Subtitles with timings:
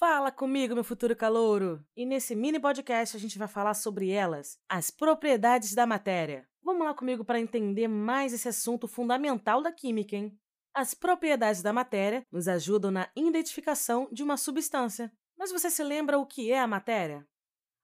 [0.00, 1.84] Fala comigo, meu futuro calouro!
[1.94, 6.48] E nesse mini podcast a gente vai falar sobre elas, as propriedades da matéria.
[6.62, 10.40] Vamos lá comigo para entender mais esse assunto fundamental da química, hein?
[10.72, 15.12] As propriedades da matéria nos ajudam na identificação de uma substância.
[15.36, 17.28] Mas você se lembra o que é a matéria?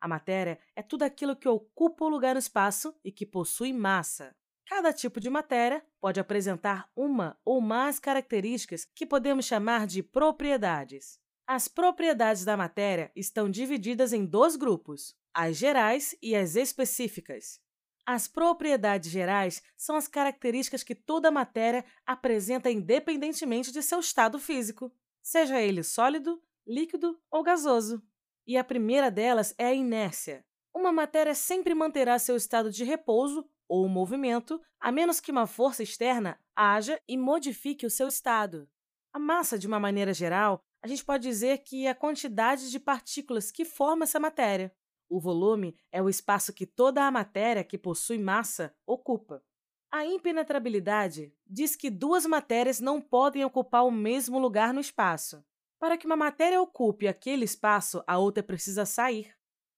[0.00, 4.34] A matéria é tudo aquilo que ocupa o lugar no espaço e que possui massa.
[4.66, 11.20] Cada tipo de matéria pode apresentar uma ou mais características que podemos chamar de propriedades.
[11.48, 17.60] As propriedades da matéria estão divididas em dois grupos, as gerais e as específicas.
[18.04, 24.92] As propriedades gerais são as características que toda matéria apresenta independentemente de seu estado físico,
[25.22, 28.02] seja ele sólido, líquido ou gasoso.
[28.44, 30.44] E a primeira delas é a inércia.
[30.74, 35.84] Uma matéria sempre manterá seu estado de repouso ou movimento, a menos que uma força
[35.84, 38.68] externa haja e modifique o seu estado.
[39.12, 42.78] A massa, de uma maneira geral, a gente pode dizer que é a quantidade de
[42.78, 44.72] partículas que forma essa matéria.
[45.08, 49.42] O volume é o espaço que toda a matéria que possui massa ocupa.
[49.90, 55.44] A impenetrabilidade diz que duas matérias não podem ocupar o mesmo lugar no espaço.
[55.76, 59.34] Para que uma matéria ocupe aquele espaço, a outra precisa sair.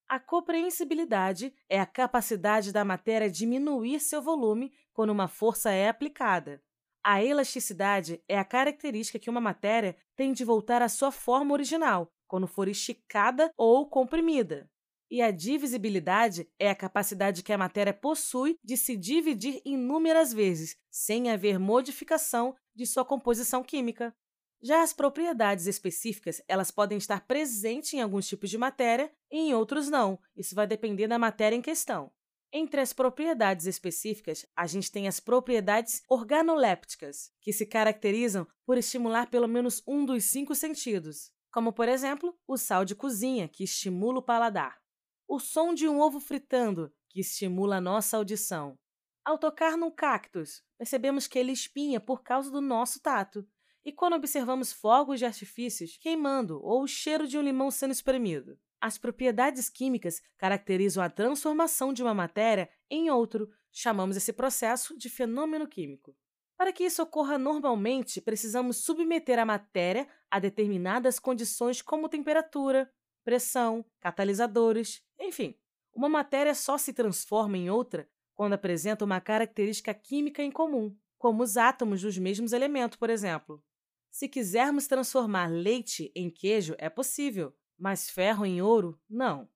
[0.07, 6.63] A compreensibilidade é a capacidade da matéria diminuir seu volume quando uma força é aplicada.
[7.11, 12.13] A elasticidade é a característica que uma matéria tem de voltar à sua forma original
[12.27, 14.71] quando for esticada ou comprimida.
[15.11, 20.77] E a divisibilidade é a capacidade que a matéria possui de se dividir inúmeras vezes,
[20.91, 24.15] sem haver modificação de sua composição química.
[24.61, 29.55] Já as propriedades específicas, elas podem estar presentes em alguns tipos de matéria e em
[29.55, 30.19] outros não.
[30.37, 32.13] Isso vai depender da matéria em questão.
[32.51, 39.29] Entre as propriedades específicas, a gente tem as propriedades organolépticas, que se caracterizam por estimular
[39.29, 44.21] pelo menos um dos cinco sentidos, como, por exemplo, o sal de cozinha, que estimula
[44.21, 44.81] o paladar,
[45.27, 48.79] o som de um ovo fritando, que estimula a nossa audição.
[49.23, 53.47] Ao tocar num cactus, percebemos que ele espinha por causa do nosso tato,
[53.85, 58.59] e quando observamos fogos de artifícios queimando ou o cheiro de um limão sendo espremido.
[58.81, 63.51] As propriedades químicas caracterizam a transformação de uma matéria em outro.
[63.73, 66.17] Chamamos esse processo de fenômeno químico.
[66.57, 72.91] Para que isso ocorra normalmente, precisamos submeter a matéria a determinadas condições como temperatura,
[73.25, 75.55] pressão, catalisadores, enfim.
[75.93, 81.43] Uma matéria só se transforma em outra quando apresenta uma característica química em comum, como
[81.43, 83.63] os átomos dos mesmos elementos, por exemplo.
[84.11, 89.49] Se quisermos transformar leite em queijo, é possível, mas ferro em ouro, não.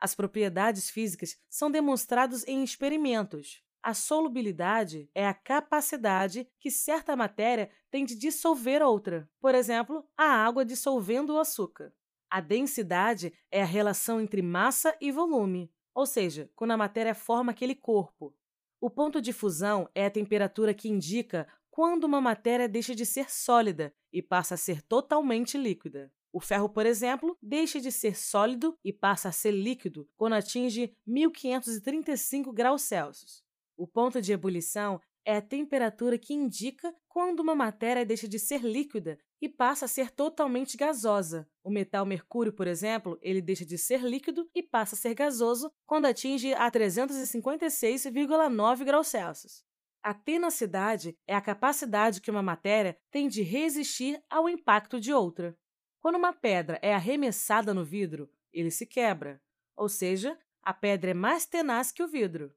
[0.00, 3.62] As propriedades físicas são demonstradas em experimentos.
[3.82, 10.24] A solubilidade é a capacidade que certa matéria tem de dissolver outra, por exemplo, a
[10.24, 11.92] água dissolvendo o açúcar.
[12.30, 17.52] A densidade é a relação entre massa e volume, ou seja, quando a matéria forma
[17.52, 18.34] aquele corpo.
[18.80, 23.30] O ponto de fusão é a temperatura que indica quando uma matéria deixa de ser
[23.30, 26.12] sólida e passa a ser totalmente líquida.
[26.38, 30.96] O ferro, por exemplo, deixa de ser sólido e passa a ser líquido quando atinge
[31.04, 33.42] 1535 graus Celsius.
[33.76, 38.62] O ponto de ebulição é a temperatura que indica quando uma matéria deixa de ser
[38.62, 41.50] líquida e passa a ser totalmente gasosa.
[41.64, 45.72] O metal mercúrio, por exemplo, ele deixa de ser líquido e passa a ser gasoso
[45.84, 49.64] quando atinge a 356,9 graus Celsius.
[50.04, 55.58] A tenacidade é a capacidade que uma matéria tem de resistir ao impacto de outra.
[56.00, 59.42] Quando uma pedra é arremessada no vidro, ele se quebra,
[59.76, 62.54] ou seja, a pedra é mais tenaz que o vidro.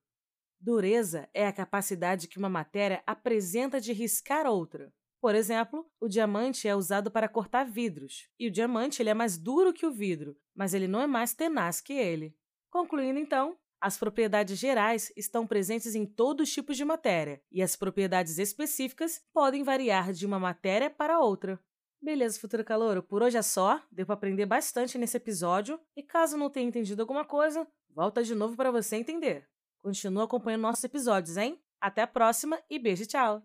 [0.60, 4.94] Dureza é a capacidade que uma matéria apresenta de riscar outra.
[5.20, 9.38] Por exemplo, o diamante é usado para cortar vidros, e o diamante ele é mais
[9.38, 12.36] duro que o vidro, mas ele não é mais tenaz que ele.
[12.70, 17.76] Concluindo então, as propriedades gerais estão presentes em todos os tipos de matéria, e as
[17.76, 21.60] propriedades específicas podem variar de uma matéria para outra.
[22.02, 23.80] Beleza, futuro calouro, por hoje é só.
[23.92, 28.34] Deu para aprender bastante nesse episódio, e caso não tenha entendido alguma coisa, volta de
[28.34, 29.48] novo para você entender.
[29.84, 31.62] Continua acompanhando nossos episódios, hein?
[31.80, 33.44] Até a próxima e beijo, tchau!